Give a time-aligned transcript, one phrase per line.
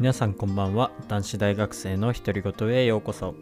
[0.00, 0.90] 皆さんこんばんは。
[1.06, 3.36] 男子大学生の独り言へようこそ。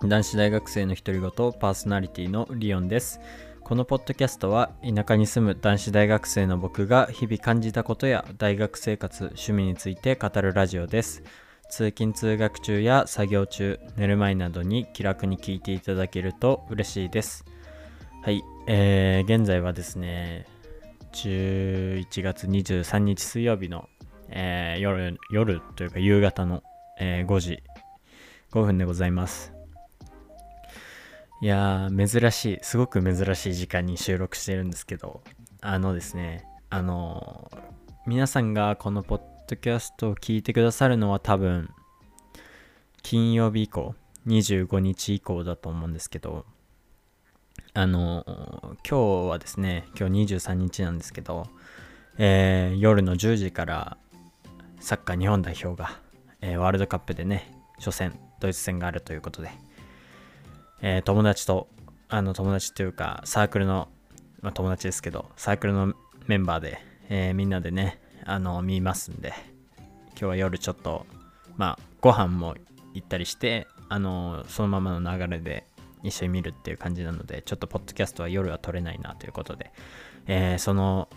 [0.00, 3.18] 男子大学生の独り言パーソナリティのリオンです。
[3.60, 11.24] このポッドキャストは田舎に住む男子大学生の僕が日々感じたことや大学生活趣味について語るラジオです。
[11.68, 17.44] 通勤通学中や作業中寝る前などに気楽に聞いていただけると嬉しいです。
[18.22, 20.46] はい、えー、現在はですね
[21.14, 23.88] 11月23日水曜日の、
[24.28, 26.62] えー夜夜というか夕方の、
[26.98, 27.62] えー5時。
[28.52, 29.52] 5分でございます。
[31.42, 32.58] いやー珍しい。
[32.62, 35.22] すごく珍しい時間に収録してるんですけど。
[35.60, 37.58] あのですねあのー
[38.06, 41.70] 皆さんがこのポッドキャストを聞いてくださるのは多分
[43.02, 43.94] 金曜日以降
[44.26, 46.44] 25日以降だと思うんですけど。
[47.72, 51.46] あのー今日はですね今日23日なんですけど、
[52.18, 53.96] えー夜の10時から
[54.84, 55.98] サッカー日本代表が、
[56.42, 59.50] えーワールドカップでね初戦ドイツ戦があるということで、
[60.82, 61.68] えー友達と
[62.10, 63.88] あの友達というかサークルの、
[64.42, 65.94] まあ、友達ですけどサークルの
[66.26, 69.32] メンバーで、えーみんなでねあの見ますんで
[70.10, 71.06] 今日は夜ちょっと
[71.56, 72.54] まあご飯も
[72.92, 75.64] 行ったりしてあのそのままの流れで
[76.02, 79.72] 一緒に見るっていう感じなのでちょっとポッドキャストは夜は撮れないなということで、
[80.26, 81.08] えーその、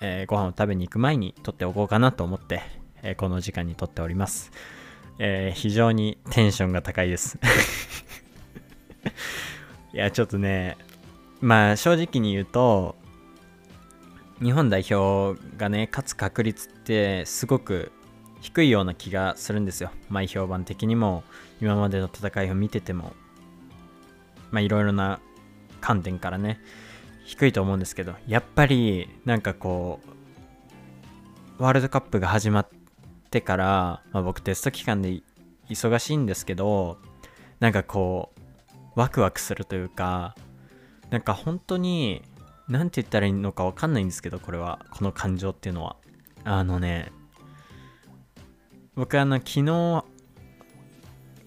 [0.00, 2.62] えーご飯を食べに行く前に撮っておこうかなと思って、
[3.02, 4.52] えーこの時間に撮っております、
[5.18, 7.38] えー非常にテンションが高いです。
[9.92, 10.76] いやちょっとね
[11.40, 12.96] まあ正直に言うと
[14.42, 17.92] 日本代表がね勝つ確率ってすごく
[18.40, 19.90] 低いような気がするんですよ。
[20.10, 21.24] 前評判的にも
[21.60, 23.14] 今までの戦いを見てても
[24.50, 25.20] まあいろいろな
[25.80, 26.60] 観点からね
[27.26, 30.00] 低いと思うんですけどやっぱりなんかこ
[31.58, 32.68] うワールドカップが始まっ
[33.30, 35.20] てから、まあ、僕テスト期間で
[35.68, 36.98] 忙しいんですけど
[37.60, 40.36] なんかこうワクワクするというか
[41.10, 42.22] なんか本当に
[42.68, 45.96] 何て言ったらいいのか分かんないんですけどこれはこの感情っていうのは。
[46.48, 47.10] あのね
[48.94, 50.04] 僕あの昨日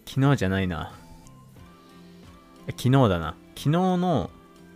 [0.09, 0.91] 昨日じゃないな。
[2.69, 3.35] 昨日だな。
[3.55, 4.31] 昨日の、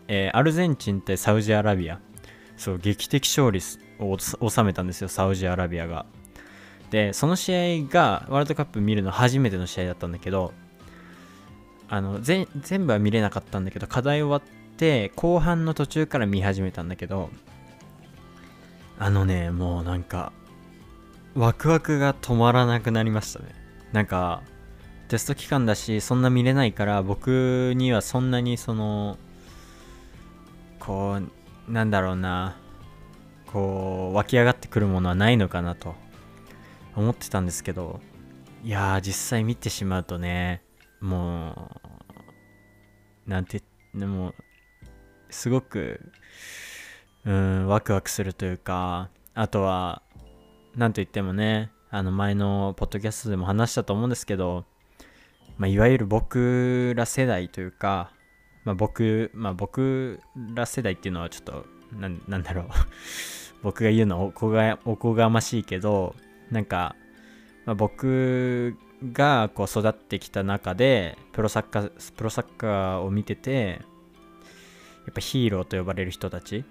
[0.07, 1.99] えーアルゼンチン対サウジアラビア。
[2.57, 3.59] そう劇的勝利
[3.99, 4.17] を
[4.49, 6.05] 収めたんですよサウジアラビアが。
[6.91, 10.53] でその試合がワールドカップ見るの初めての試合だったんだけど
[11.89, 17.31] あの全全部は見れなかったんだけど課題終わって後半の途中から見始めたんだけど
[18.99, 20.31] あのねもうなんか
[21.33, 23.45] ワクワクが止まらなくなりましたね。
[23.91, 24.43] なんか
[25.07, 29.17] テスト期間だしそんな見れないから僕にはそんなにその
[30.85, 31.19] こ
[31.67, 32.57] うなんだろうな。
[33.47, 35.95] こう湧き上がってくるものはないのかなと。
[36.95, 37.99] 思ってたんですけど。
[38.63, 40.63] いやー実際見てしまうとね
[41.01, 41.69] も
[43.27, 43.61] うなんて
[43.93, 44.33] でも
[45.29, 45.99] すごく
[47.25, 50.01] うんワクワクするというかあとは
[50.77, 54.63] なんといってもねあの前のポッドキャストでも話したと思うんですけど、
[55.57, 58.11] まあ、いわゆる僕ら世代というか、
[58.65, 60.21] まあ、僕、まあ、僕
[60.53, 61.65] ら世代っていうのはちょっと
[61.97, 62.65] ななんだろう。
[63.61, 66.15] 僕が言うのおこがおこがましいけど
[66.51, 66.97] なんか、
[67.65, 68.75] まあ、僕
[69.13, 73.79] がこう育ってきた中でプロサッカープロサッカーを見てて
[75.05, 76.65] やっぱヒーローと呼ばれる人たち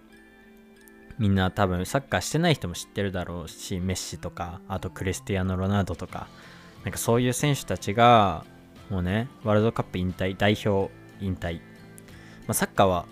[1.18, 6.28] みんな多分サッカーしてない人も知ってるだろうしメッシとかあとクリスティアーノ・ロナウドとか
[6.84, 8.44] なんかそういう選手たちが
[8.90, 10.92] もうねワールドカップ引退代表
[11.22, 11.60] 引退、
[12.46, 13.06] まあ、サッカーは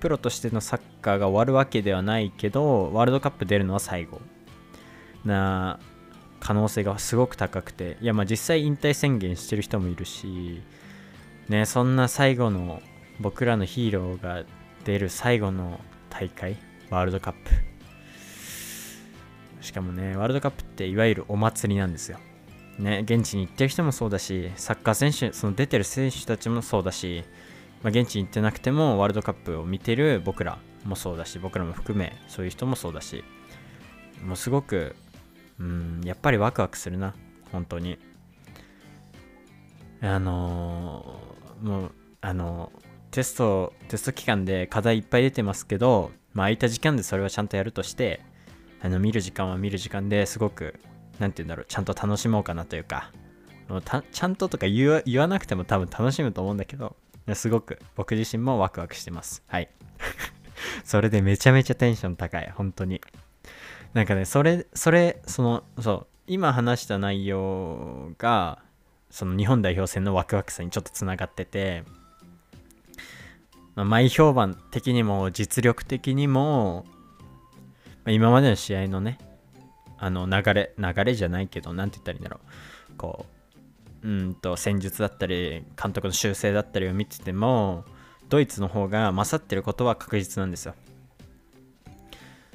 [0.00, 4.20] プロとしてのサッカーが終わるわけではないけどワールドカップ出るのは最後。
[5.24, 5.78] な
[6.40, 7.98] 可能性がすごく高くて。
[8.00, 10.62] いやまあ実際引退宣言してる人もいるし
[11.50, 12.80] ねそんな最後の
[13.20, 14.44] 僕らのヒーローが
[14.84, 15.78] 出る最後の
[16.08, 16.56] 大会
[16.88, 17.50] ワールドカップ。
[19.60, 22.18] しかもねワールドカップっていわゆるお祭りなんですよ。
[22.78, 27.24] ね現地に行ってる人もそうだしサッカー選手その出てる選手たちもそうだし、
[27.82, 33.24] まあ、現地に行ってなくてもワールドカップを見てる僕らもそうだし僕らも含めそういう人もそうだし
[34.24, 34.94] もうすごく
[35.58, 37.14] うんやっぱりワクワクするな
[37.52, 37.98] 本当に。
[40.02, 41.92] あのーもう
[42.22, 48.20] あのーテストテスト期間で課題いっぱい出てますけど、まあ、空いた時間でそれはちゃんとやるとして
[48.80, 50.78] あの見る時間は見る時間ですごく
[51.18, 53.10] なんて言うんだろうちゃんと楽しもうかなというか
[53.68, 56.96] もうたちゃんととか言わなくても多分楽しむと思うんだけど
[57.34, 59.42] すごく僕自身もワクワクしてます。
[59.46, 59.68] はい。
[60.84, 62.52] それでめちゃめちゃテンション高い。
[62.54, 63.00] 本当に。
[63.94, 68.62] なんかねそれそれそのそう今話した内容が
[69.10, 71.82] その日本代表戦のワクワクさにちょっとつながってて、
[73.74, 76.92] まあ、前評判的にも実力的にも、ま
[78.06, 79.18] あ、今までの試合のね
[79.98, 82.40] あの流れ流れじゃないけど何て言ったらいいんだろ
[82.92, 82.96] う。
[82.96, 83.39] こう
[84.02, 87.84] うんと戦術だったり監督の修正だったりを見てても
[88.28, 90.74] ドイツの方が勝ってることは確実なんですよ。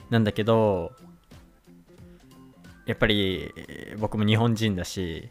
[0.09, 0.91] なんだけど
[2.85, 3.51] やっぱり
[3.97, 5.29] 僕も日本人だし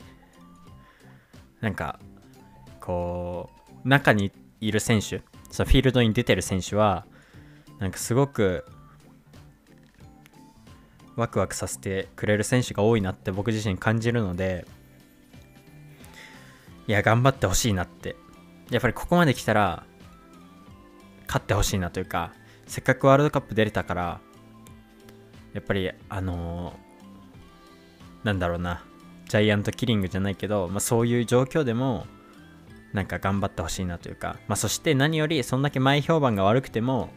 [1.60, 1.98] なんか
[2.80, 3.50] こ
[3.84, 7.06] う中にいる選手そのフィールドに出てる選手は
[7.78, 8.64] なんかすごく
[11.16, 14.66] ワクワクさせてくれる選手が多いなって僕自身感じるので
[16.86, 18.16] いや頑張ってほしいなって。
[18.70, 19.84] やっぱりここまで来たら
[21.26, 22.32] 勝ってほしいなというか
[22.66, 24.20] せっかくワールドカップ出れたから
[25.52, 28.84] やっぱりあのー、なんだろうな
[29.28, 32.06] ジャイアントキリングじゃないけど、まあ、そういう状況でも
[32.92, 37.10] なんか頑張ってほしいなというか、まあ、そして何よりそんだけ前評判が悪くても、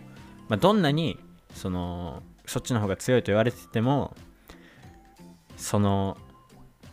[0.50, 1.20] まあ、どんなに
[1.54, 4.16] そのそっちの方が強いと言われてても
[5.56, 6.18] その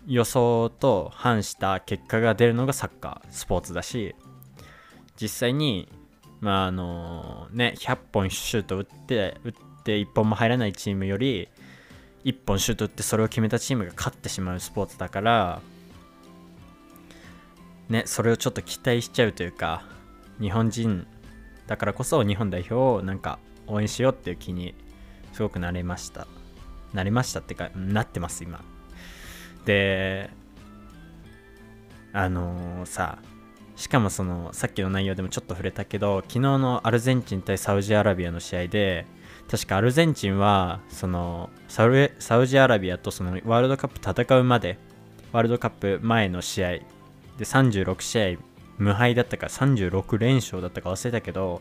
[0.06, 4.14] 予想と反した結果が出るのがサッカースポーツだし
[5.20, 5.88] 実際に
[6.40, 9.52] まああのね100本シュート打って打っ
[9.84, 11.48] て1本も入らないチームより
[12.24, 15.60] 1本シュート打ってそれを決めたチームが勝ってしまうスポーツだから
[17.88, 19.84] ねそれをちょっと期待しちゃうというか
[20.40, 21.06] 日本人
[21.66, 24.74] だからこそ日本代表をなんか応援しようっていう気に
[25.32, 26.26] すごくなれました。
[26.92, 28.73] なりましたってかなってます今。
[29.64, 30.30] で
[32.12, 33.18] あのー、さ
[33.76, 39.06] しかもそのさっきの内容でもちょっと触れたけど昨日のアルゼンチン対サウジアラビアの試合で
[39.50, 44.78] 確かアルゼンチンはそのサウジアラビアとそのワールドカップ戦うまで
[45.32, 46.84] ワールドカップ前の試合で
[47.40, 48.38] 36試合
[48.78, 51.60] 無敗だったか36連勝だったか忘れたけど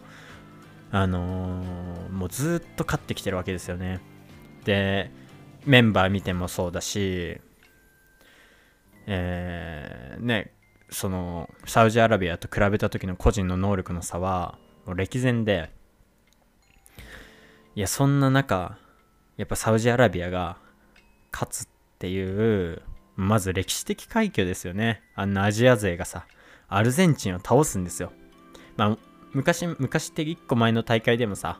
[0.91, 3.99] あのー、もうずっと勝ってきてるわけですよね。
[4.63, 5.09] で
[5.65, 7.41] メンバー見てもそうだし
[9.07, 10.53] えー、ね
[10.89, 15.71] そのサウジアラビアと比べた時の個人の能力の差はもう歴然で
[17.75, 18.77] いやそんな中
[19.37, 20.57] やっぱサウジアラビアが
[21.31, 21.67] 勝つっ
[21.97, 22.81] ていう
[23.15, 25.01] まず歴史的快挙ですよね。
[25.15, 26.25] あんなアジア勢がさ
[26.67, 28.11] アルゼンチンを倒すんですよ。
[28.77, 28.97] まあ
[29.33, 31.59] 昔昔って1個前の大会でもさ、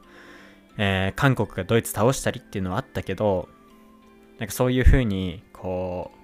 [0.78, 3.50] えー、韓国がドイツ倒したりっていうのはあったけど
[4.40, 6.23] なんかそういう風にこう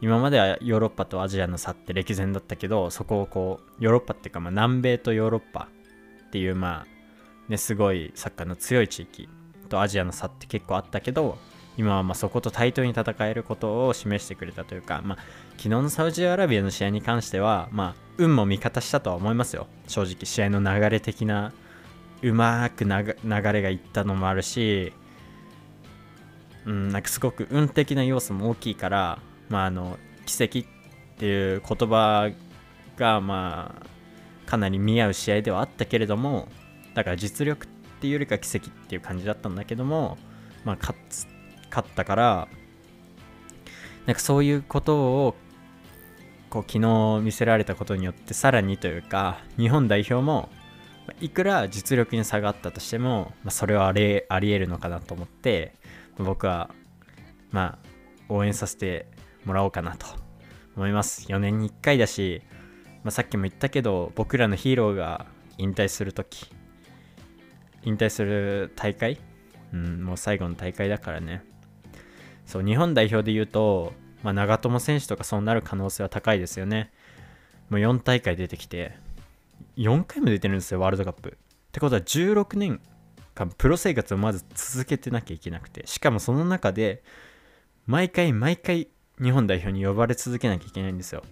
[0.00, 5.68] 今まではヨーロッパとアジアの差って歴然だったけどそこをこうヨーロッパっていうかまあ南米とヨーロッパ
[6.28, 6.98] っていうまあ
[7.48, 9.28] ね、すごいサッカーの強い地域
[9.68, 11.38] とアジアの差って結構あったけど
[11.76, 15.18] 今はまあそこと対等に戦えることを示してくれたというか、まあ、
[15.52, 19.68] 昨日のサウジアラビアの試合に関しては、まあ、運も味方したとは思いますよ。
[19.86, 21.52] 正直試合の流れ的な
[22.22, 23.16] うまく流
[23.52, 24.92] れがいったのもあるし、
[26.66, 30.62] うん、なんかすごく運的な要素も大きいから、まあ、あの奇跡っ
[31.16, 32.30] ていう言葉
[32.96, 33.86] がまあ
[34.48, 36.48] かなり見合う試合ではあったけれども
[36.94, 37.68] だから実力っ
[38.00, 40.16] ていうよりか奇跡っていう感じだったんだけども、
[40.64, 40.96] まあ、勝
[41.70, 42.48] 勝ったから
[44.06, 45.34] なんかそういうことを
[46.50, 50.48] こう昨日見せられたことによってさらにというか日本代表も
[51.20, 55.74] いくら実力に差があったとしても、まあ、それはありありえるのかなと思って
[56.18, 56.70] 僕は
[57.50, 57.88] まあ
[58.28, 59.06] 応援させて
[59.48, 60.06] もらおうかなと
[60.76, 62.42] 思います4年に1回だし、
[63.02, 65.26] まあ、さっきも言ったけど僕らのヒーローが
[65.56, 66.52] 引退する時
[67.82, 69.18] 引退する大会、
[69.72, 71.42] うん、もう最後の大会だからね。
[72.46, 76.92] そう、日本代表で言うと、まあ、長友選手とかそうなる可能性は高いですよね。
[77.70, 78.96] もう4大会出てきて、
[79.76, 81.30] 4回も出てるんですよ、ワールドカップ。
[81.30, 81.32] っ
[81.72, 82.80] てことは16年
[83.34, 87.02] 間、プロ生活をまず続けてなきゃいけなくて、しかもその中で、
[87.86, 88.88] 毎回毎回
[89.22, 91.22] 日本代表に呼ばれ続けなきゃいけないんですよ。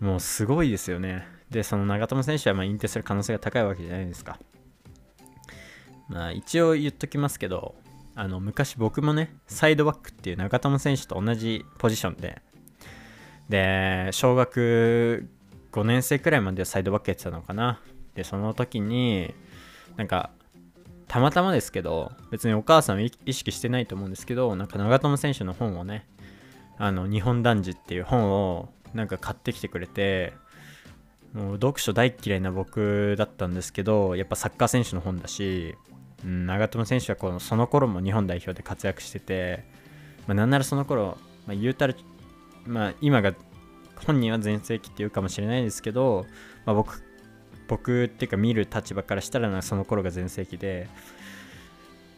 [0.00, 1.26] もうすごいですよね。
[1.50, 4.38] で、その長友選手はま引退する可能性が高いわけじゃないですか。
[6.08, 7.74] まあ、一応言っときますけど、
[8.14, 12.42] あの昔僕もね、サイドバックっていう長友選手と同じポジションで、
[13.48, 15.28] で、小学
[15.72, 17.80] 5年生くらいまではサイドバックやってたのかな。
[18.14, 19.34] で、その時に、
[19.96, 20.30] なんか、
[21.06, 26.06] たまたまですけど、別にお母さん意識してないと思うんですけど、なんか長友選手の本をね、
[26.80, 30.32] あの、日本男児っていう本をなんか買ってきてくれて、
[31.32, 35.76] もう読書大嫌いな僕だったんですけど、やっぱサッカー選手の本だし、
[36.24, 39.64] うん、長友選手はこのその頃も日本代表で活躍してて、
[40.26, 41.16] まあ、なんならその頃
[41.50, 41.94] まあ、言うたら、
[42.64, 43.34] まあ、今が
[44.06, 46.26] 本人は全盛期っていうかもしれないですけど、
[46.64, 47.02] まあ、僕
[47.68, 50.88] 僕っていうか見る立場からしたらその頃が全盛期で、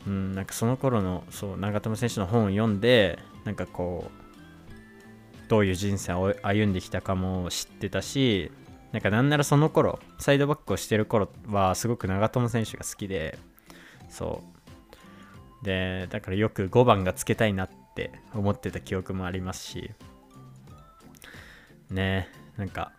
[0.07, 4.22] うん、なんかその頃のそう長友選手の本を読んでなんかこう
[5.49, 8.51] どういう人生を歩んできたかも知ってたし
[8.93, 13.39] なんかなんならその頃サイドバックをしてる頃はすごく長友選手が好きで
[14.09, 14.53] そう。
[15.65, 19.91] でだからよく5番がつけたいなって思ってた記憶もありますし
[21.91, 22.93] ねなんか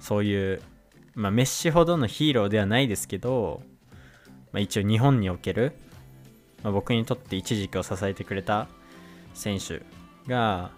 [0.00, 0.62] そういう
[1.14, 3.62] まあメッシほどのヒーローではないですけど、
[4.52, 5.72] まあ、一応日本における、
[6.62, 8.68] まあ、僕にとって一時期を支えてくれた
[9.34, 9.82] 選手
[10.28, 10.72] が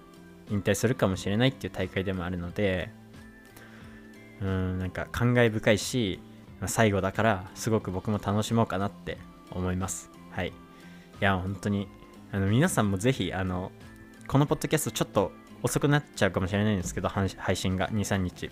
[0.52, 2.90] 引退するかもしれないっていう大会でもあるので
[4.40, 6.20] うんなんか感慨深いし、
[6.66, 9.18] 最後だからすごく僕も楽しもうかなって
[9.50, 10.10] 思います。
[10.30, 10.48] はい。
[10.48, 10.52] い
[11.20, 11.88] や本当に
[12.32, 13.70] あの皆さんもぜひあの
[14.26, 15.32] このポッドキャストちょっと
[15.62, 18.50] 遅くなっちゃうかもしれないんですけど配信が23日。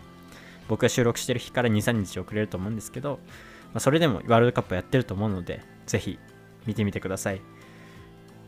[0.69, 3.19] 僕が収録してる日から23日遅れると思うんですけど、
[3.73, 6.21] まあ、それでもワールドカップやってると思うのでぜひ
[6.66, 7.40] 見てみてください。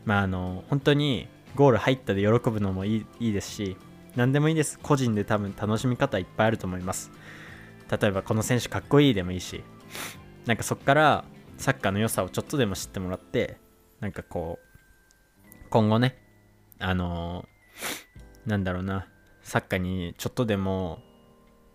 [0.05, 3.77] まああの本当にゴール入ったで喜ぶのもいいいいですし
[4.17, 4.79] 何でもいいです。
[4.79, 7.11] 個人で多分楽しみ方いっぱいあると思います。
[7.91, 9.63] 例えばこの選手かっこいいでもいいし
[10.47, 11.25] なんかそっから
[11.59, 13.59] サッカーの良さをちょっとでも知ってもらって
[14.01, 16.17] なんかこう今後ね
[16.79, 19.09] あのー、なんだろうな
[19.43, 21.01] サッカーにちょっとでも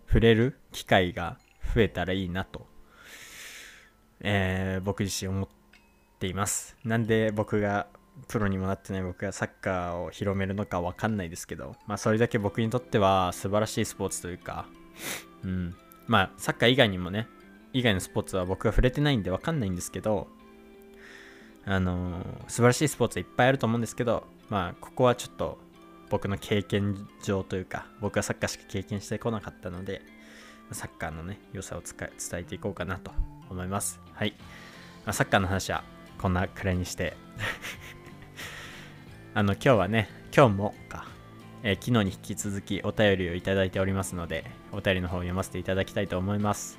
[0.06, 1.38] 触れる機会が
[1.74, 2.66] 増えたらいいなと、
[4.20, 5.48] えー、僕自身思っ
[6.18, 6.76] ています。
[6.84, 7.86] なんで僕が
[8.26, 14.66] プロにもなってない僕がサッカーを広めるのか分かんないですけど、まあ、それだけ僕にとっては素晴らしいスポーツというか、
[15.44, 15.74] うん、
[16.06, 17.28] まあサッカー以外にもね
[17.72, 20.28] 以外のスポーツは僕が触れてないんで分かんないんですけど
[21.64, 25.58] あのー、素晴らしいスポーツはいっぱいあると思うんですけどまあここはちょっと
[26.10, 30.02] 僕の経験上というか僕はサッカーしか経験してこなかったので
[30.72, 32.10] サッカーのね良さを伝
[32.40, 33.10] えていこうかなと
[33.50, 34.00] 思います。
[34.12, 34.34] はい、
[35.06, 35.84] ま、サッカーの話は
[36.18, 37.16] こんなくらいにして。
[39.38, 41.06] あの今日はね今日もか
[41.62, 46.76] えー、昨日に引き続きお便りをいただいておりますので、お便りの方を読ませていただきたいと思います。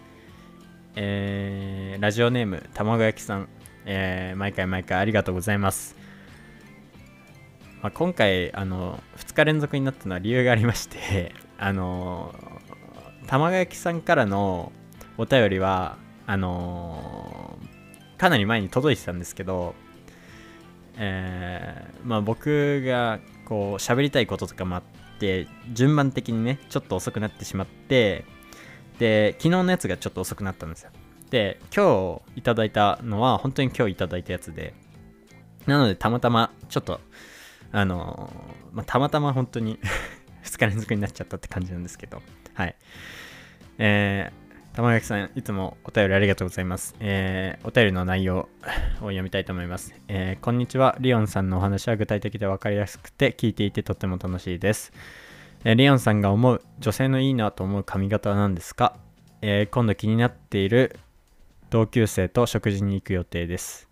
[0.97, 3.47] えー、ラジオネーム、卵焼きさん、
[3.85, 5.95] えー、毎回毎回ありがとうございます。
[7.81, 12.35] まあ、今回、あの、2日連続になったのは理由がありまして あの、
[13.27, 14.73] 卵焼きさんからの
[15.17, 17.57] お便りは、あの
[18.17, 19.75] かなり前に届いてたんですけど、
[20.99, 24.83] えー、まあ僕がこう喋りたいこととかもあっ
[25.19, 28.25] て順番的にねちょっと遅くなってしまって
[28.99, 30.91] で昨日のやつがちょっと遅くなったんですよ。
[31.29, 34.73] で今日いただいたのは本当に今日いただいたやつで
[35.65, 36.99] なのでたまたまちょっと
[37.71, 38.33] あの、
[38.73, 39.79] まあ、たまたま本当に
[40.43, 42.21] 2日連続になっちゃったって感じなんですけど
[42.53, 42.75] はい。
[43.77, 46.95] えー玉垣さん、いつもお便りありがとうございます。
[46.99, 48.47] えー、お便りの内容
[49.01, 50.95] を読みたいと思います、えー、こんにちは。
[50.99, 54.93] リオンさんのお話は具体的で分かりやすくて聞いていてとっても楽しいです。
[55.63, 58.95] えー、リオンさんが思う女性のいいなと思う髪型は何ですか、
[59.41, 60.97] え今度気になっている
[61.71, 63.89] 同級生と食事に行く予定です。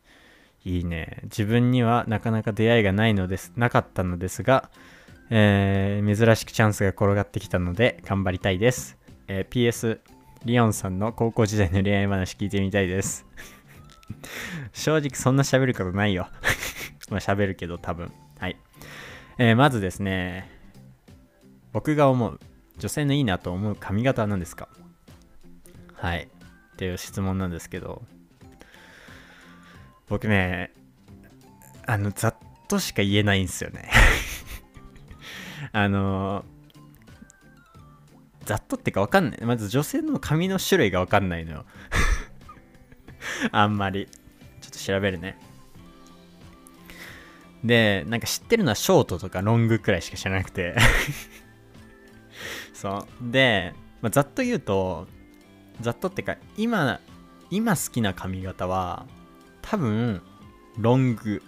[0.64, 1.22] いいね。
[1.24, 4.70] 自分にはなかなか出会いがないのです、なかったのですが、
[5.32, 8.96] え珍しくチャンスが転がってきたので頑張りたいです。
[9.28, 10.00] え PS
[10.46, 13.26] リオンさんの高校時代の恋愛話聞いてみたいです。
[14.74, 16.30] 正直そんな喋ることないよ。
[17.10, 18.12] まあ喋るけど多分。
[18.40, 18.58] はい。
[19.38, 20.50] えー、まずですね、
[21.74, 22.40] 僕が思う
[22.78, 24.70] 女性のいいなと思う髪型は何ですか？
[25.94, 26.24] はい。
[26.74, 28.04] っていう質問なんですけど、
[30.08, 30.72] 僕ね、
[31.86, 32.36] あの、ざっ
[32.68, 33.90] としか言えないんですよね。
[35.74, 36.57] あのー
[38.48, 39.44] ざっとってかわかんない。
[39.44, 41.66] まず女性の髪の種類がわかんないのよ。
[43.52, 44.08] あんまり。
[44.62, 45.38] ちょっと調べるね。
[47.64, 50.76] で、なんか知ってるのはショートとかロングくらいしか知らなくて
[52.74, 53.32] そう。
[53.32, 55.08] で、まあ、ざっと言うと、
[55.82, 57.02] ざっとってか、今、
[57.50, 59.06] 今好きな髪型は、
[59.62, 60.22] 多分、
[60.78, 61.42] ロング、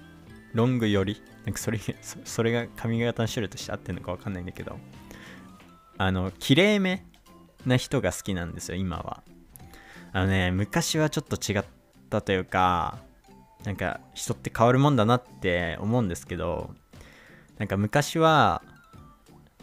[0.53, 4.77] ロングより、なんかそれ、それが髪型の種類として合ってるのかわかんないんだけど、
[5.99, 7.03] あの、きれいめ
[7.65, 9.21] な人が好きなんですよ、今は。
[10.13, 11.63] あのね、昔はちょっと違っ
[12.09, 12.99] たというか、
[13.65, 16.73] なんか人って変わるもんだなって思うんですけど、
[17.57, 18.63] なんか昔は、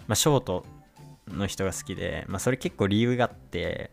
[0.06, 0.66] まあ、ショート
[1.28, 3.90] の人が好きで、まあ、それ結構理由があって、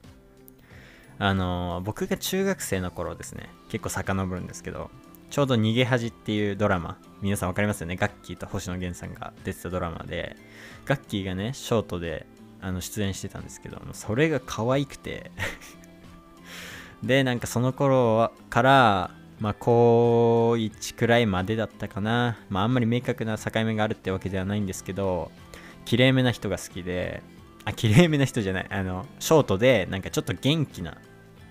[1.19, 4.91] あの僕が中学生の頃ですね、結構遡るんですけど、
[5.29, 7.95] ちょうど逃げ恥っていうドラマ皆さん分かりますよね？
[7.95, 10.35] ガッキーと星野源さんが出てたドラマで
[10.85, 12.27] ガッキーがねショートで
[12.63, 15.32] あの出演してたんですけどそれが可愛くて。
[17.03, 22.38] でなんかその頃からまあ高1くらいまでだったかな。
[22.50, 25.29] まああんまり明確な境目があるってわけではないんですけど
[25.84, 27.22] 綺麗めな人が好きで
[27.65, 28.67] あ綺麗めな人じゃない。
[28.70, 30.98] あのショートでなんかちょっと元気な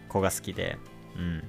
[0.08, 0.78] 子が好きで。
[1.16, 1.44] うん。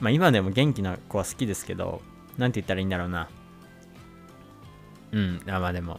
[0.00, 2.02] まあ今でも元気な子は好きですけど
[2.36, 3.30] なんて言ったらいいんだろうな。
[5.12, 5.40] うん。
[5.48, 5.98] あまあでも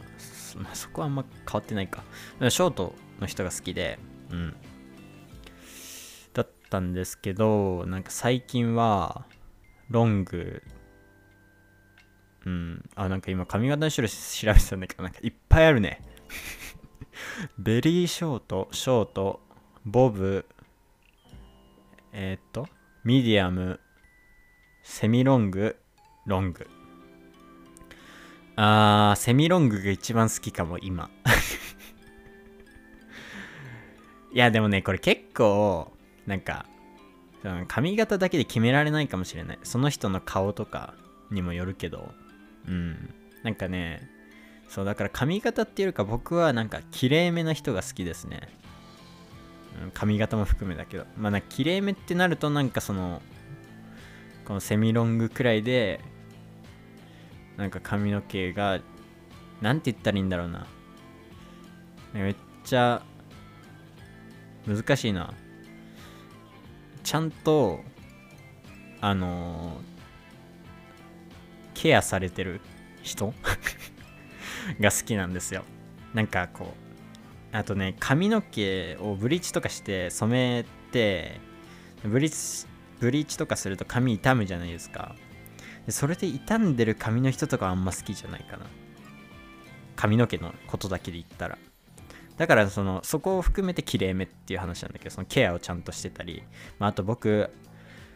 [0.58, 2.04] まあ、そこはあんま変わってないか。
[2.40, 3.98] ショートの人が好きで、
[4.30, 4.56] うん。
[6.32, 9.26] だったんですけど、なんか最近は、
[9.88, 10.62] ロング、
[12.46, 12.84] うん。
[12.94, 16.02] あ、なんか今髪型の種類調べてたんだけど、なんかいっぱいあるね。
[17.58, 19.40] ベリーショート、ショート、
[19.84, 20.46] ボブ、
[22.12, 22.68] えー、っと、
[23.04, 23.80] ミディアム、
[24.82, 25.76] セミロング、
[26.26, 26.66] ロング。
[28.56, 31.10] あー、セミロングが一番好きかも、今。
[34.32, 35.92] いや、でもね、これ結構、
[36.26, 36.66] なんか、
[37.68, 39.58] 髪型だけで決められないかもしれない。
[39.62, 40.94] その人の顔とか
[41.30, 42.12] にもよるけど、
[42.68, 43.14] うん。
[43.42, 44.08] なんかね、
[44.68, 48.48] そう、だから髪型っていうよりか僕はなんか綺麗めな人が好きですね。
[49.82, 51.06] うん、髪型も含めだけど。
[51.16, 53.22] まあ綺麗めってなるとなんかその、
[54.44, 56.00] このセミロングくらいで
[57.60, 58.80] なんか髪の毛が
[59.60, 60.66] なんて言ったらいいんだろうな。
[62.14, 63.02] めっちゃ
[64.66, 65.34] 難しいな。
[67.02, 67.80] ちゃんと
[69.02, 69.78] あの、
[71.74, 72.62] ケアされてる
[73.02, 73.34] 人
[74.80, 75.64] が好きなんですよ。
[76.14, 76.74] なんかこ
[77.52, 81.38] うあとね髪の毛をブリーチとかして染めて
[82.04, 82.30] ブリー
[82.62, 82.66] チ
[83.00, 85.14] ブリーチとかすると髪傷むじゃないですか。
[85.90, 88.66] それで傷んでる髪の人とかあんま好きじゃないかな。
[89.96, 91.58] 髪の毛のことだけで言ったら。
[92.36, 96.42] だからそのそこを含めて綺麗めっていう話なんだけどそのケアをちゃんとしてたり、
[96.78, 97.50] まあ、あと僕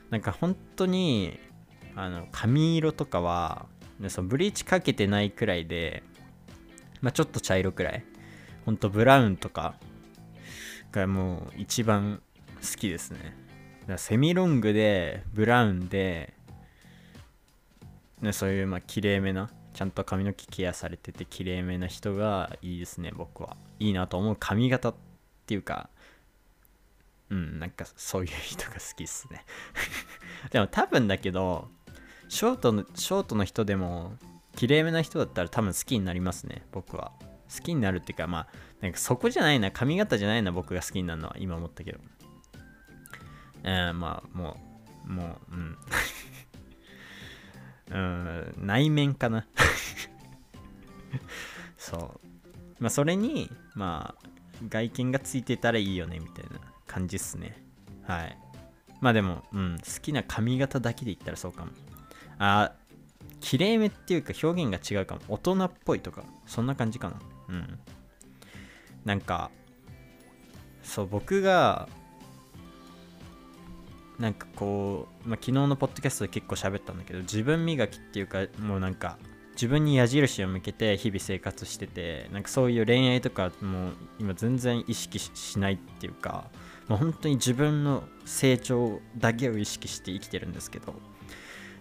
[0.08, 1.38] なんか本当に
[1.94, 3.66] あの髪色とかは
[4.08, 6.02] そのブリーチかけてないくらいで、
[7.02, 8.04] まあ、ちょっと茶色くらい。
[8.64, 9.74] ほんとブラウンとか
[10.90, 12.22] がもう一番
[12.62, 13.37] 好きですね。
[13.98, 16.32] セミロングでブラウンで
[18.24, 23.56] ね、そういうまあ綺麗めなちゃんと髪の毛ケアされてて綺麗めな人がいいですね僕は。
[23.78, 24.94] いいなと思う髪型っ
[25.46, 25.90] ていうか
[27.30, 29.44] うんなんかそういう人が好きっすね。
[30.50, 31.68] でも多分だけど
[32.28, 34.16] ショートのショートの人でも
[34.56, 37.12] 綺麗めな人だったら多分好きになりますね僕は。
[37.54, 38.48] 好きになるっていうかまあ
[38.80, 41.98] なんかそこじゃないな髪型じゃないな僕が好きになるのは今思ったけど。
[43.64, 44.56] えー、まあも
[45.06, 45.76] うもううん。
[47.94, 49.46] うん、内面かな
[51.78, 52.26] そう。
[52.80, 54.28] まあ、それに、まあ、
[54.68, 57.57] 外見がついてたらいいよね、みたいな感じっすね。
[58.02, 58.37] はい。
[59.00, 61.72] まあでも、うん、好きな髪型だけで言ったらそうかも。
[62.38, 62.72] あ、
[63.40, 65.20] 綺麗めっていうか表現が違うかも。
[65.28, 67.20] 大人っぽいとか、そんな感じかな。
[67.48, 67.78] うん。
[69.04, 69.50] なんか、
[70.83, 71.88] そう、僕が、
[74.18, 79.18] なんかこう、まあ、昨日のポッドキャストで結構喋ったんだけど自分磨きっていうかもうなんか
[79.55, 86.50] 自分に矢印を向けて日々生活しててなんかそういう恋愛とかもう今全然意識しないっていうか
[86.88, 90.94] もう本当に自分の成長だけを意識して生きてるんですけど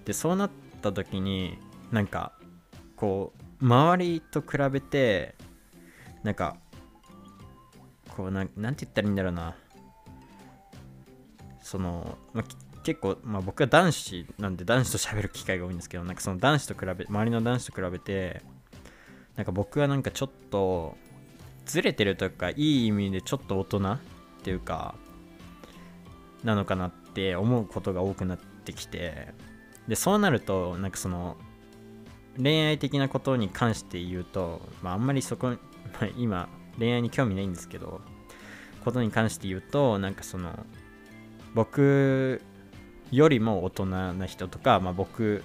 [0.06, 0.50] でそうなっ
[0.82, 1.58] た時に
[1.92, 2.34] なんか
[2.96, 5.36] こう周りと比べて
[6.24, 6.58] なんか
[8.16, 9.56] こうななんて言ったらいいんだろうな。
[11.64, 12.44] その、ま、
[12.84, 18.42] 結構、まあ、僕は男子なんで男子と喋る機会が多いんですけどなんかその男子と比べ周りの男子と比べて
[19.36, 20.96] なんか僕はなんかちょっと
[21.66, 24.00] ずれてるというかいい意味でちょっと大人っ
[24.44, 24.96] ていうか
[26.44, 29.30] なのかなって思うことが多くなってきて
[29.88, 31.38] でそうなるとなんかその
[32.38, 35.58] 恋愛的なことに関して言うと、まあ、あんまりそこ、 ま
[36.02, 38.02] あ、今恋愛に興味ないんですけど
[38.84, 40.66] ことに関して言うとなんかその
[41.54, 42.42] 僕
[43.12, 45.44] よりも大人な人とか、まあ、僕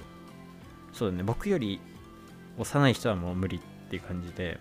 [0.92, 1.80] そうだね僕より
[2.58, 4.58] 幼い人はもう無理っていう感じで、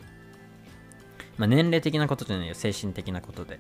[1.38, 3.60] まあ、年齢的なことじゃないよ精神的なことで。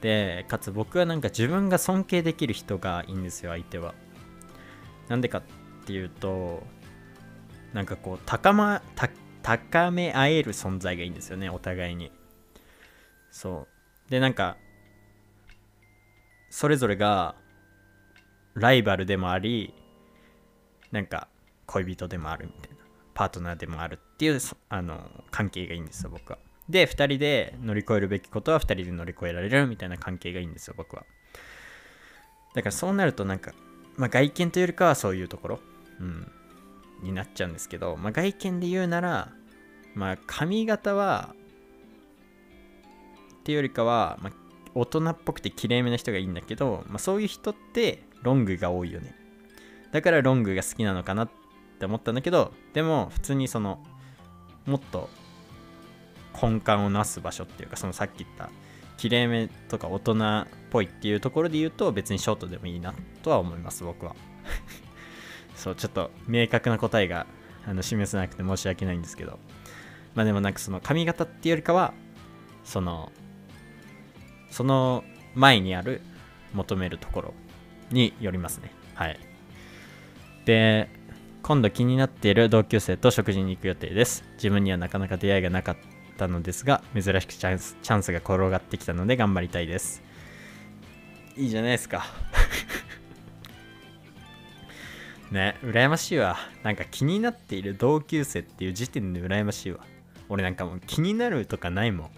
[0.00, 3.94] でかつ僕はなんか自分が尊敬できる人がいいんですよ相手は。
[5.08, 5.42] なんでかっ
[5.86, 6.62] ていうと
[7.72, 8.82] なんかこう高,、ま、
[9.42, 12.10] 高め合える存在がいいんですよねお互いに。
[13.30, 13.66] そ
[14.08, 14.10] う。
[14.10, 14.56] でなんか
[16.56, 17.34] それぞれが
[18.54, 19.74] ライバルでもあり
[20.90, 21.28] なんか
[21.66, 22.78] 恋人でもあるみたいな
[23.12, 24.40] パートナーでもあるっていう
[24.70, 26.38] あの関係がいいんですよ僕は。
[26.66, 31.04] で2人で乗り越えるべきことは2人で乗り越えられるみたいな関係がいいんですよ僕は。
[32.54, 33.52] だからそうなるとなんか、
[33.98, 35.60] まあ、外見というよりかはそういうところ、
[36.00, 36.32] うん、
[37.02, 39.28] になっちゃうんですけど、まあ、外見で言うなら、
[39.94, 41.34] まあ、髪型は
[43.40, 44.45] っていうよりかは、まあ、
[44.78, 49.14] 大人っぽくてきれいめな人がいいんだけど、まあ、そういう人ってロングが多いよね。
[49.90, 51.30] だからロングが好きなのかなっ
[51.78, 53.82] て思ったんだけどでも普通にその
[54.66, 55.08] もっと
[56.40, 58.50] 根幹をなす場所っていうかそのさっき言った
[58.98, 64.14] きれいめとか大人っぽいっていうところで言うと別にショートでもいいなとは思います僕は。
[65.56, 67.26] そうちょっと明確な答えが
[67.66, 69.38] あの示せなくて申し訳ないんですけど。
[70.14, 71.92] まあでもなんかその髪型っていうよりかは
[72.64, 73.12] その
[74.50, 75.04] その
[75.34, 76.00] 前にある
[76.54, 77.34] 求めるところ
[77.90, 78.72] によりますね。
[78.94, 79.18] はい。
[80.44, 80.88] で
[81.42, 84.24] 今度気になっている同級生と食事に行く予定です。
[84.34, 85.76] 自分にはなかなか出会いがなかっ
[86.16, 90.02] たのですが珍しくチャンスチャンスが転がってきたので頑張りたいです。
[91.36, 92.06] いいじゃないですか。
[95.30, 96.36] ね羨ましいわ。
[96.62, 99.80] なんか気になっている同級生っていう時点で羨ましいわ。
[100.28, 102.10] 俺なんかもう気になるとかないもん。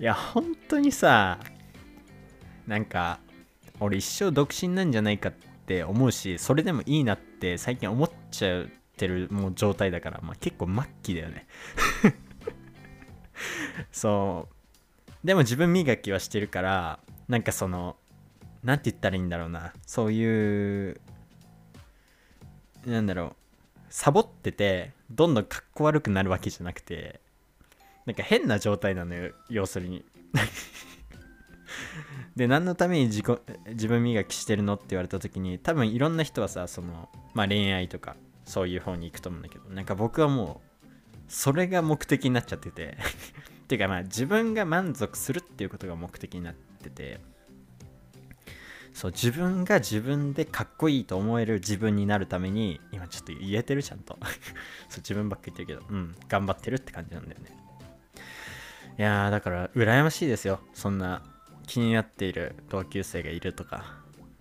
[0.00, 1.38] いや本当にさ
[2.66, 3.18] なんか
[3.80, 5.32] 俺一生独身なんじゃないかっ
[5.66, 11.46] て思うしそれでもいいなって最近思っちゃってるもう状態だから、まあ、結構末期だよね。
[13.92, 15.26] そう。
[15.26, 17.96] でも自分磨きはしてるからなんかその
[18.64, 19.72] 何て言ったらいいんだろうな。
[19.86, 21.00] そういう
[22.86, 23.36] なんだろう。
[23.88, 27.20] サボっててどんどんかっこ悪くなるわけじゃなくて
[28.08, 30.02] なんか変な状態なのよ要するに。
[32.36, 33.26] で何のために自己
[33.66, 38.16] 自分磨きしてるのって言われた時に多分いろんな人はさその、まあ、恋愛とか
[38.46, 40.88] そういう方に行くと思うんだけどなんか僕はもう
[41.28, 42.96] それが目的になっちゃってて。
[43.68, 47.20] ていうかまあ自分が満足するっていうことが目的になってて。
[48.94, 54.18] そう自分が自分でかっこいいと思える自分になるために今ちょっと言えてるちゃんと。
[54.88, 57.67] そう自分ばっか言ってるけどうん頑張ってるって感じなんだよね。
[58.98, 60.58] いやーだから羨ましいですよ。
[60.74, 61.22] そんな
[61.66, 63.84] 気になっている同級生がいるとか。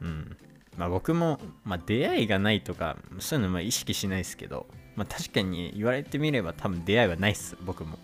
[0.01, 0.37] うん。
[0.77, 4.65] まあ僕も、まあ、出会いがないとかそういうのも意識しないですけど。
[4.95, 7.55] まあ確かに言われてみれば多分出会いはないっす。
[7.63, 7.99] 僕も。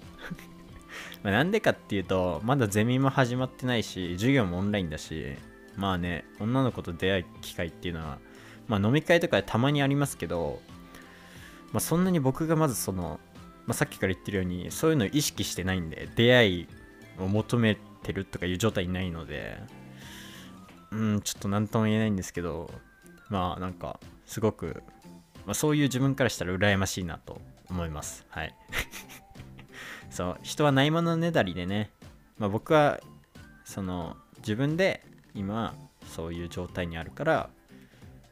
[1.24, 5.36] まなんでかっていうとまだゼミも始まってないし授業もオンラインだし
[5.76, 8.20] まあね女の子と出会う機会っていうのは
[8.68, 10.62] まあ飲み会とかでたまにありますけど、
[11.72, 13.20] まあ、そんなに僕がまずその、
[13.66, 16.68] まあ、さっきから言ってるようにそういうのを意識してないんで出会い
[17.20, 19.58] を求めてるとかいう状態にないので
[20.92, 22.70] うんちょっと何とも言えないんですけど
[23.30, 24.84] まあなんかすごく、
[25.46, 28.26] まあ、そういう自分からしたら羨ましいなと思います。
[28.30, 28.56] はい。
[30.10, 31.90] そう人はないものねだりでね、
[32.38, 33.00] まあ、僕は
[33.66, 35.74] その自分で今
[36.06, 37.50] そういう状態にあるから、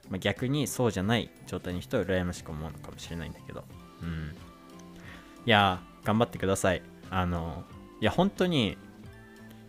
[0.09, 3.63] まあ、逆にそうじゃない状態の人は羨ましく思うのかもしれないんだけど
[4.03, 4.35] うん。
[5.45, 6.81] いや頑張ってください。
[7.09, 7.63] あの
[7.99, 8.77] いや本当に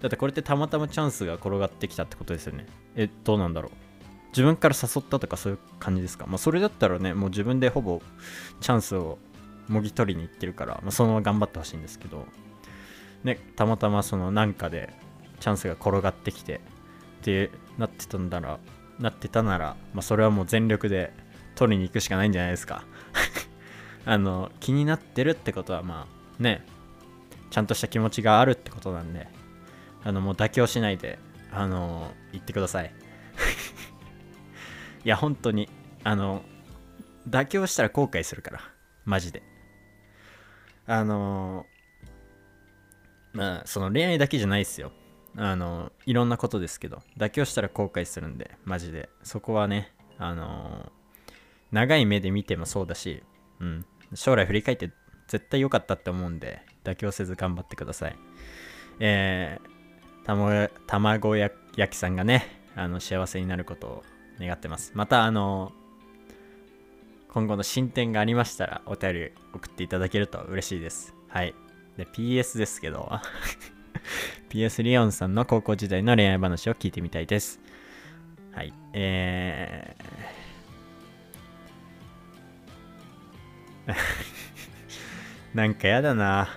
[0.00, 2.66] だってこれってたまたまチャンスが転がってきたってことですよね。
[2.96, 3.72] えどうなんだろう。
[4.28, 6.26] 自分から誘ったとかそういう感じですか？
[6.26, 8.00] まあそれだったらねもう自分でほぼ
[8.60, 9.18] チャンスを
[9.68, 12.26] もぎ取りに行ってるから、まあ、そのまま頑張ってほしいんですけど
[13.22, 14.92] ねたまたまそのなんかで
[15.38, 16.60] チャンスが転がってきてっ
[17.22, 18.58] てなってたんだら
[18.98, 21.12] なってたなら、まあ、それはもう全力で
[21.54, 22.84] 取りに行くしかないんじゃないですか。
[24.04, 26.06] あの気になってるってことはま
[26.40, 26.64] あね
[27.50, 29.28] ちゃんとした気持ちがあるってことなんで
[30.04, 31.18] あのもう妥協しないで
[31.52, 32.92] あの言ってください。
[35.04, 35.68] いや本当に
[36.04, 36.42] あの
[37.28, 38.60] 妥協したら後悔するから
[39.04, 39.42] マジで。
[40.86, 41.66] あの
[43.32, 44.92] まあその恋愛だけじゃないっすよ。
[45.36, 49.08] あのいろんなことですけど妥協したら後悔するんでマジで。
[49.22, 50.92] そこはねあの
[51.70, 53.22] 長い目で見てもそうだし、
[53.60, 54.90] うん、将来振り返って
[55.28, 58.16] 絶対良かったって思うんで妥協せず頑張ってください。
[59.00, 61.56] えー、たま卵焼
[61.90, 62.46] きさんがね
[62.76, 64.02] あの幸せになることを
[64.40, 64.92] 願ってます。
[64.94, 65.72] またあの
[67.30, 71.14] 今後の進展がありましたらお便り送っていただけると嬉しいです。
[71.28, 71.54] はい。
[71.96, 73.10] で PS ですけど。
[74.50, 77.58] PS リオンさんの高校時代の恋愛話を聞いてみたいです。
[78.52, 78.72] はい。
[78.92, 80.21] えー
[85.54, 86.48] なんかやだな。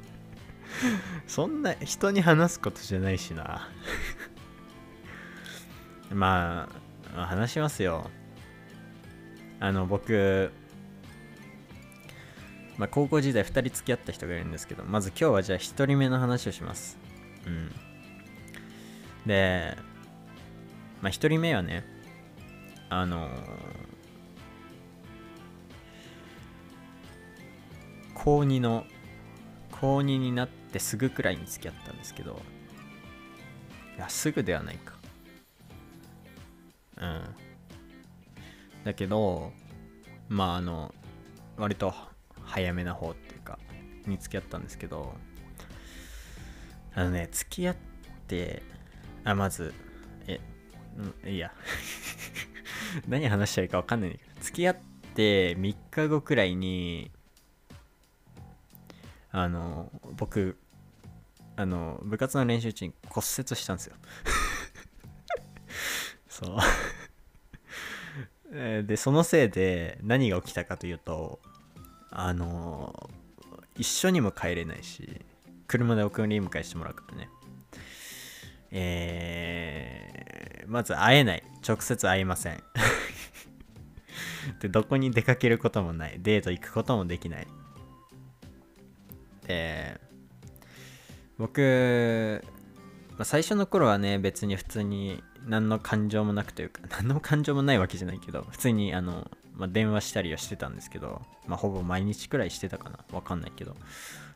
[1.26, 3.68] そんな人に話すことじゃないしな。
[6.12, 6.68] ま
[7.16, 8.10] あ、話しますよ。
[9.60, 10.52] あの僕
[12.78, 16.96] まあ、高校時代2人付き合った人がいるんですけどまず今日はじゃあ1人目の話をします。
[17.44, 17.72] うん。
[19.26, 19.76] で
[21.02, 21.84] まあ1人目はね
[22.88, 23.28] あの
[28.28, 28.84] 高2の
[29.70, 32.38] 高2になってすぐくらいに付き合ったんですけど
[33.96, 34.92] いやすぐではないか。
[36.98, 37.22] うん。
[38.84, 39.50] だけど
[40.28, 40.94] まああの
[41.56, 41.94] 割と
[42.42, 43.58] 早めな方っていうか
[44.06, 45.14] に付き合ったんですけど
[46.94, 47.76] あのね付き合っ
[48.26, 48.62] て
[49.24, 49.72] あまず
[50.26, 50.38] え
[51.24, 51.50] うんいいや。
[53.08, 54.76] 何話したらいいか分かんないんだけど付き合っ
[55.14, 57.10] て3日後くらいに
[59.30, 60.58] あの僕
[61.56, 63.96] あの部活の練習中に骨折したんですよ。
[66.28, 66.56] そ
[68.52, 68.84] う。
[68.84, 71.40] でそのせいで何が起きたかというと
[72.10, 73.10] あの
[73.76, 75.20] 一緒にも帰れないし
[75.66, 77.28] 車で送り迎えしてもらうからね。
[78.70, 81.42] えー、まず会えない。
[81.66, 82.62] 直接会いません。
[84.60, 86.16] でどこに出かけることもない。
[86.18, 87.46] デート行くこともできない
[89.48, 90.00] で
[91.38, 92.42] 僕、
[93.12, 103.00] まあ、最初の頃はね別に普通に何の感情もなくというか 何の感情もないわけじゃないけど普通にあのまあ、電話したりはしてたんですけど、まあ、ほぼ毎日くらいしてたかな。
[103.12, 103.74] わかんないけど。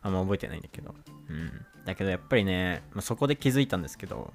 [0.03, 0.97] あんま覚えてないんだけど。
[1.29, 1.65] うん。
[1.85, 4.33] だけどやっぱりね、まあ、そこで気づいたんですけど、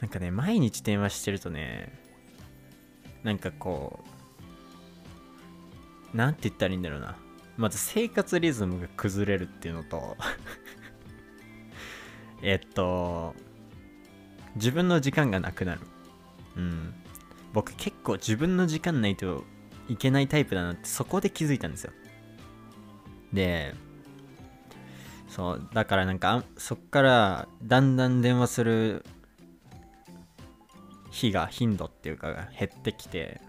[0.00, 1.92] なんかね、毎日電話してるとね、
[3.22, 4.04] なんかこ
[6.12, 7.16] う、なんて言ったらいいんだろうな。
[7.56, 10.16] まず生活リズムが崩れるっていうのと
[12.42, 13.34] えっと、
[14.56, 15.80] 自分の時間がなくなる。
[16.56, 16.94] うん。
[17.54, 19.44] 僕結構自分の時間ないと
[19.88, 21.92] いけないタイプだなってそこで気づいたんですよ
[23.32, 23.74] で
[25.28, 29.04] そうだからなんかそっからだんだん電話する
[31.10, 33.40] 日が頻度っていうか減ってきて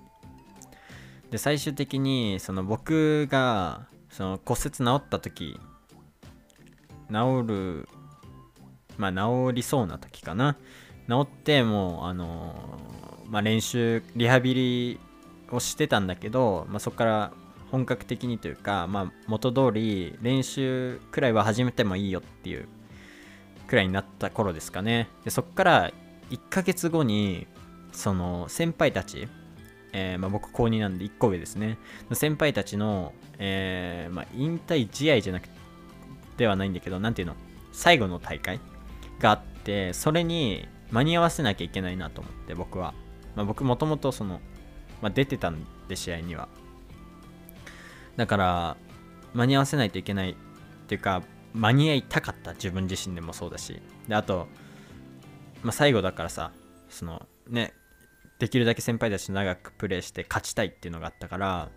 [1.31, 5.59] で最終的にその僕がその骨折治った時
[7.09, 7.89] 治る
[8.97, 10.55] まあ治りそうな時かな。
[11.09, 12.79] 治ってもうあの
[13.27, 14.99] まあ、練習リハビリ
[15.51, 17.31] をしてたんだけど、まあ、そこから
[17.71, 22.67] 本格的にというか、まあ、元通り練習くらいは始めてもいいよっていう
[23.67, 25.09] くらいになった頃ですかね。
[25.25, 25.91] でそこから
[26.29, 27.47] 1ヶ月後に
[27.91, 29.27] その先輩たち、
[29.97, 31.77] えー、まあ、僕高2なんで1個上ですね。
[32.11, 35.47] 先輩たちの、えー、まあ、引退試合じゃなく
[36.35, 37.35] ではないんだけど何ていうの？
[37.71, 38.59] 最後の大会
[39.19, 42.93] があってそれに間に合わせなきゃいけないなと思って僕は。
[43.37, 44.41] まあ、僕もともとその、
[45.01, 46.49] ま、出てたんで試合には。
[48.17, 48.77] だから
[49.33, 50.35] 間に合わせないといけないっ
[50.87, 52.51] ていうか間に合いたかった。
[52.51, 53.81] 自分自身でもそうだし。
[54.09, 54.49] であと、
[55.63, 56.51] まあ、最後だからさ
[56.89, 57.73] そのね
[58.39, 61.69] できるだけ先輩たちと長くプレーして勝ちたいっていうのがあったから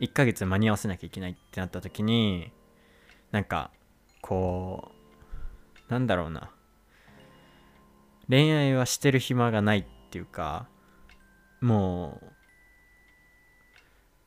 [0.00, 2.52] 1ヶ月間に合わせなきゃいけないってなった時に
[3.32, 3.70] なんか
[4.20, 4.90] こ
[5.88, 6.50] うなんだろうな。
[8.28, 10.68] 恋愛はしてる暇がないっていうか
[11.62, 12.26] もう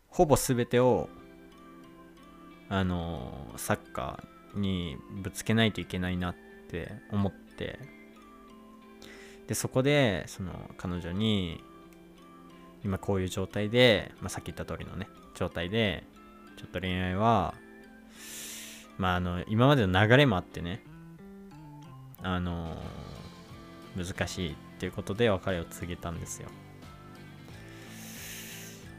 [0.10, 1.08] ほぼ全てを
[2.68, 6.36] あのサッカーにぶつけないといけないなっ
[6.70, 7.80] て思って
[9.52, 11.62] でそこでその彼女に
[12.86, 16.06] 今こういう状態で、まあ、さっき言った通りのね状態で
[16.56, 17.54] ちょっと恋愛は
[18.98, 20.82] まああの今までの流れもあってね
[22.24, 22.78] あの
[23.98, 26.48] 難しいっていうことで別れを告げたんですよ。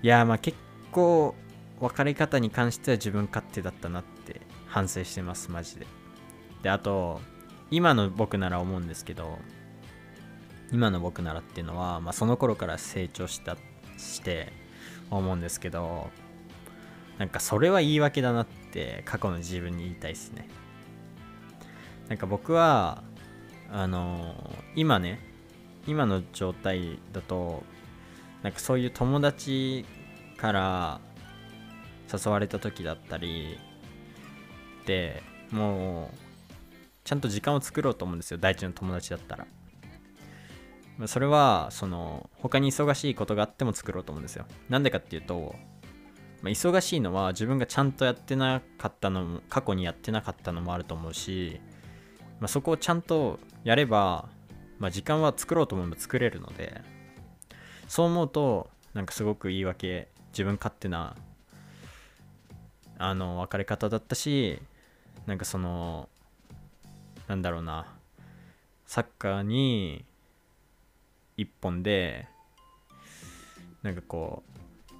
[0.02, 0.58] いやまあ結
[0.90, 1.34] 構
[1.80, 5.86] 別れ方に関しては自分勝手だったなって反省してますマジで。
[6.62, 7.22] であと
[7.70, 9.38] 今の僕なら思うんですけど
[10.72, 13.56] 今の僕ならっていうのは、まあ、その頃から成長した
[13.98, 14.52] して
[15.10, 16.10] 思うんですけど
[17.18, 20.48] なんかそれは言い訳だなって過去の自分に言いたいですね。
[22.08, 23.02] なんか僕は
[23.70, 24.34] あの
[24.74, 25.20] 今ね
[25.86, 27.62] 今の状態だと
[28.42, 29.84] なんかそういう友達
[30.36, 31.00] から
[32.12, 33.58] 誘われた時だったり
[34.86, 36.16] でもう
[37.04, 38.38] ちゃんと時間を作ろうと思うんですよ。
[38.38, 39.46] 第一の友達だったら。
[41.06, 44.46] それはその他に忙しいことがあっても作ろうと思うんですよ。
[44.68, 45.54] なんでかっていうと、
[46.42, 51.60] まあ、忙しいのは自分がちゃんとやってなかったのも過去にやってなかったのもあると思うし、
[52.40, 54.28] まあ、そこをちゃんとやれば、
[54.78, 56.82] まあ、時間は作ろうと思えば作れるので
[57.88, 61.14] そう思うとなんかすごく言い訳自分勝手な
[62.98, 64.60] あの別れ方だったし
[65.26, 66.08] なんかその
[67.28, 67.86] なんだろうな
[68.86, 70.04] サッカーに
[71.36, 72.28] 一本で
[73.82, 74.42] なんかこ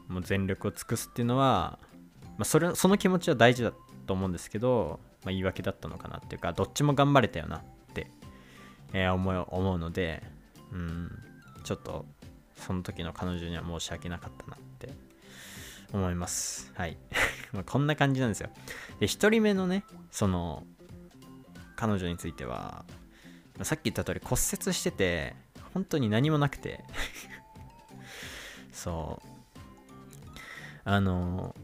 [0.08, 1.78] うもう全力を尽くすっていうのは、
[2.36, 3.72] まあ、それその気持ちは大事だ
[4.06, 7.62] と思うんですけど、まあ、言い訳だったのかなっていうかどっちも頑張れたよなっ
[7.94, 8.08] て、
[8.92, 10.22] えー、思う思うので
[10.72, 11.10] うん
[11.64, 12.04] ちょっと
[12.56, 14.90] その時の彼女には申し訳なかったなって
[15.92, 16.72] 思います。
[16.74, 16.96] はい。
[17.52, 18.50] まこんな感じなんですよ。
[18.98, 20.64] で1人目のねその
[21.76, 22.84] 彼女については
[23.62, 25.34] さっき言った通り骨折してて
[25.74, 26.84] 本当に何もなくて。
[28.72, 29.28] そう。
[30.84, 31.54] あの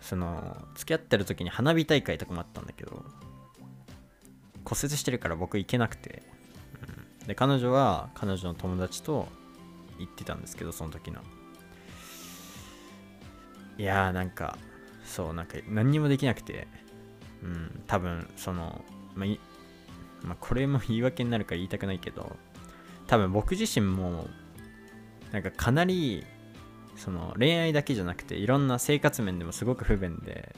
[0.00, 3.04] その付き合ってる時に花火大会とかもあったんだけど
[4.64, 6.22] 骨折してるから僕行けなくて、
[7.20, 9.28] うん、で彼女は彼女の友達と
[9.98, 11.20] 行ってたんですけどその時の。
[13.76, 14.56] いやーなんか
[15.04, 16.66] そうなんか何にもできなくて。
[17.42, 19.28] うん多分そのまあ、
[20.26, 22.36] まあ、これも言い訳になるから言いたくないけど
[23.08, 24.28] 多分僕自身も
[25.32, 26.24] なんかかなり
[26.96, 30.54] その恋愛だけじゃなくていろんな生活面でもすごく不便で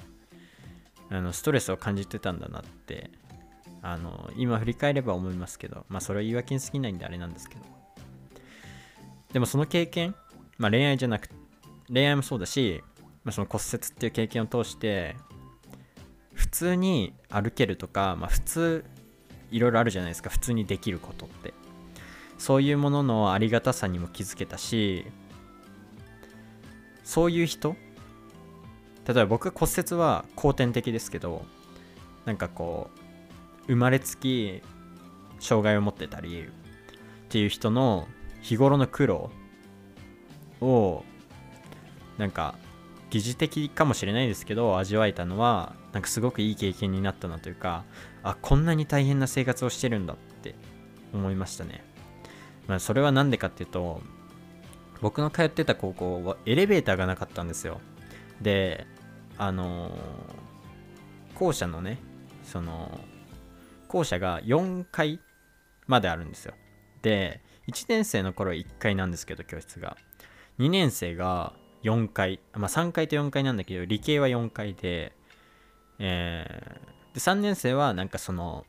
[1.09, 3.11] あのストレスを感じてたんだなって
[3.83, 7.63] あの今振り返れば思いますけどまあそれは言い訳に過ぎないんであれなんですけど。
[9.33, 10.17] でもその経験
[10.59, 11.29] まあ恋愛じゃなく
[11.93, 12.83] 恋愛もそうだし、
[13.23, 15.17] まあ、その骨折っていう経験を通して
[16.35, 18.85] 普通に歩けるとか、まあ、普通
[19.51, 20.31] いろいろあるじゃないですか。
[20.31, 21.53] 普通にできることって。
[22.41, 25.05] そういうもののありがたさにも気づけたし
[27.05, 27.77] そういう人？
[29.07, 31.45] 例えば僕骨折は後天的ですけど
[32.25, 32.91] なんかこ
[33.65, 34.63] う生まれつき
[35.39, 36.47] 障害を持ってたりっ
[37.29, 38.09] ていう人の
[38.41, 39.31] 日頃の苦労
[40.63, 41.05] を
[42.17, 42.55] なんか
[43.11, 47.85] 疑似的かもしれないですけど味わえたのはなんかすごくいい経験になったなというか
[48.23, 50.55] あこんなに大変な生活をしてるんだって
[51.13, 51.85] 思いましたね。
[52.71, 54.01] まあそれは何でかっていうと
[55.01, 57.81] 僕の通ってた高校はエレベーターがなかったんですよ。
[58.41, 58.87] で
[59.39, 61.99] あのー、校舎のね
[62.45, 63.01] その
[63.89, 65.19] 校舎が4階
[65.89, 66.55] まであるんですよ。
[67.03, 69.97] で1年生の頃は1階なんですけど教室が。
[70.61, 75.13] 2年生が4階まあ3階と4階なんだけど理系は4階で
[75.99, 78.65] えー、で3年生はなんかその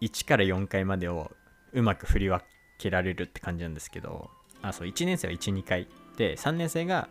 [0.00, 1.32] 1から4階までを
[1.72, 2.44] うまく振り分
[2.78, 4.30] けられるって感じなんですけど
[4.62, 5.88] あそう1年生は12回。
[6.16, 7.08] で3年生が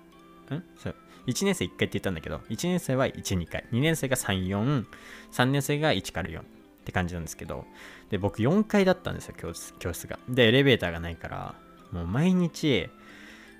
[0.50, 0.63] ん？
[0.78, 0.95] そう。
[1.28, 3.65] 1年生1回って言ったんだけど1年生は12回。
[3.71, 4.86] 2年生が34
[5.32, 6.43] 3年生が1から4っ
[6.86, 7.65] て感じなんですけど
[8.10, 10.19] で僕4階だったんですよ教室教室が。
[10.30, 11.56] でエレベーターがないから
[11.91, 12.89] もう毎日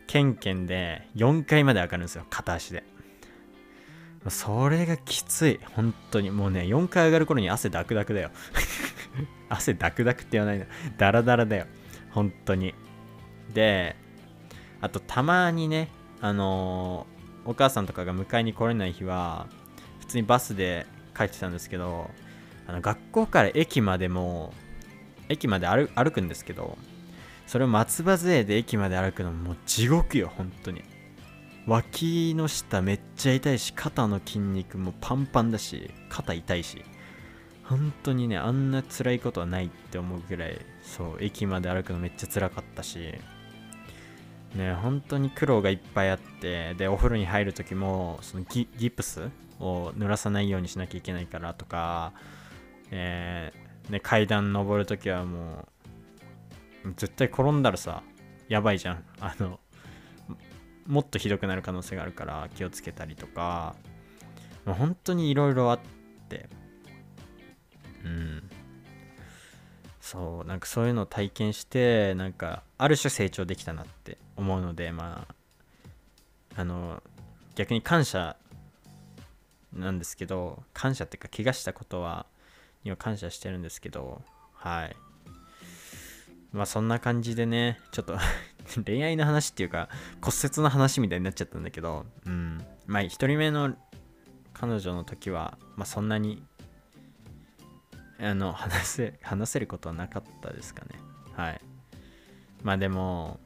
[0.08, 2.84] ケンケンで4階まで上がるんですよ片足で。
[4.30, 5.60] それがきつい。
[5.76, 6.30] 本当に。
[6.30, 8.30] もうね4階上がる頃に汗ダクダクだよ。
[9.50, 10.66] 汗ダクダクって言わないの。
[10.98, 11.66] ダラダラだよ。
[12.12, 12.76] 本当に。
[13.54, 13.96] で
[14.80, 15.90] あとたまにね
[16.22, 19.48] あのー、お母さんとかが迎えに来れない日は
[20.00, 20.86] 普通にバスで
[21.18, 22.10] 帰ってたんですけど
[22.68, 24.54] あの学校から駅までも
[25.30, 26.78] 駅まで歩くんですけど
[27.48, 30.84] それを松葉杖で駅まで歩くのもう地獄よ本当に。
[31.68, 36.84] 脇の下めっちゃ痛いし肩の筋肉もパンパンだし肩痛いし
[37.64, 43.14] 本当にねあんな辛いことはないって思うぐらいそう駅まで歩くのめっちゃ辛かったし
[44.56, 52.12] ね本当に苦労がいっぱいあってでお風呂に入る時もそのギプスを濡らさないようにしなきゃいけないからとか、
[52.90, 55.68] えー、ね、階段登る時はも
[56.84, 58.04] う絶対転んだらさ
[58.50, 59.06] やばいじゃん。
[59.22, 59.61] あの
[60.88, 63.76] もっとひどくなる可能性があるから気をつけたりとか
[64.66, 65.80] もう本当にいろいろあっ
[66.30, 66.50] て。
[68.04, 68.50] うん。
[70.00, 75.26] そうなんかそういうのを体験してなんかある種成長できたなって思うのでま
[76.56, 77.02] ああの
[77.56, 78.36] 逆に感謝
[79.72, 82.26] なんですけど感謝っていうか怪我したことは
[82.84, 84.22] には感謝してるんですけど
[84.56, 84.96] はい。
[86.52, 88.18] まあそんな感じでねちょっと
[88.86, 89.90] 恋愛の話っていうか
[90.22, 92.66] 骨折の話みたいになっちゃったんだけどうん。
[92.88, 93.76] まあ1人目の
[94.54, 96.44] 彼女の時はまあそんなに
[98.20, 101.00] あの話せ話せることはなかったですかね。
[101.34, 101.62] はい。
[102.64, 103.40] まあでも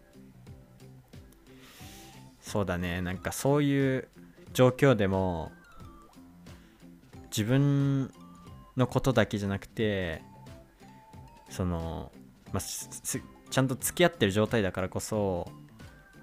[2.41, 3.01] そうだね。
[3.01, 4.07] なんかそういう
[4.53, 5.51] 状況でも
[7.25, 8.11] 自分
[8.77, 10.21] のことだけじゃなくて
[11.49, 12.11] その、
[12.51, 12.61] まあ、
[13.55, 15.49] ちゃんと付き合ってる状態だからこそ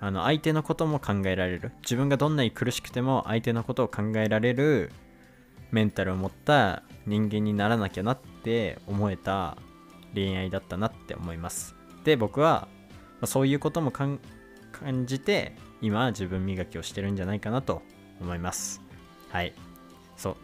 [0.00, 1.72] あの相手のことも考えられる。
[1.80, 4.92] 自分がどんなに苦しくても相手のことを考えられる
[5.70, 9.56] メンタルを持った人間にならなきゃなって思えた
[10.12, 11.74] 恋愛だったなって思います。
[12.04, 12.68] で僕は
[13.24, 14.20] そういうことも感
[15.06, 17.80] じて今自分磨きをしてるんじゃないかなと
[18.20, 18.82] 思います。
[19.30, 19.54] はい。
[20.18, 20.36] そう。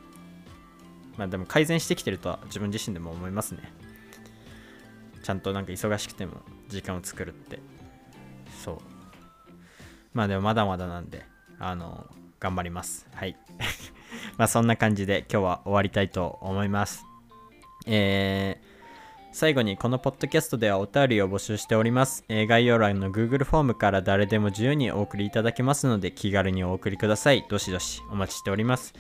[1.19, 3.75] まあでも改善してきてるとは自分自身でも思いますね。
[5.23, 7.61] ちゃんとなんか忙しくても時間を作るって。
[8.65, 8.79] そう。
[10.15, 11.25] まあでもまだまだなんで
[11.59, 12.07] あの
[12.41, 13.07] 頑張ります。
[13.13, 13.37] はい。
[14.37, 17.05] まあそんな感じで今日は終わりたいと思います。
[17.87, 18.79] えー
[19.31, 27.45] 最後にこのポッドキャストではお便りを募集しております、えー、概要欄の Google フォームから誰でも自由にお送りいただけますので気軽にお送りください。
[27.49, 28.95] どしどしお待ちしております。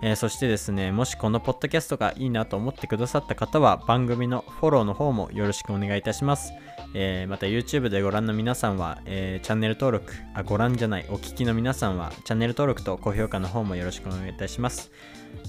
[0.00, 6.52] えー、そしてですね、もしこのポッドキャストがいいなと思ってくださった方は番組のフォローの方もよろしくお願いいたします。
[6.94, 14.90] えー、また YouTube でご覧の皆さんは、えー、チャンネル登録、あ、ご覧じゃない、お聞きの皆さんはチャンネル登録と高評価の方もよろしくお願いいたします。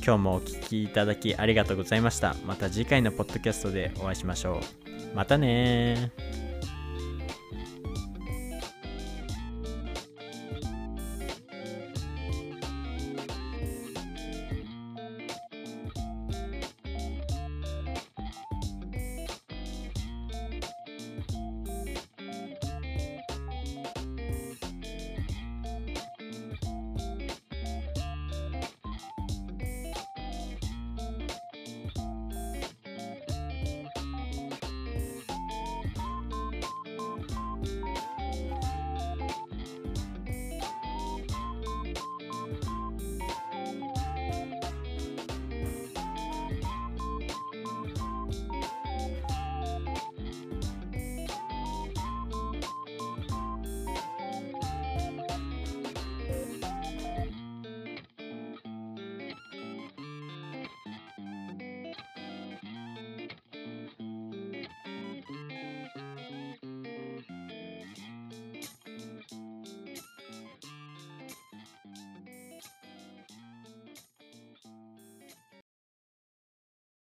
[0.03, 2.35] 今日もお聴きいただきありがとうございました。
[2.45, 4.59] また次回のポッドキャストでお会いしましょ
[5.13, 5.15] う。
[5.15, 6.11] またね